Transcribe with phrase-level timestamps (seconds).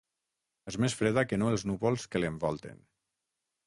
[0.71, 2.85] És més freda que no els núvols que l’envolten.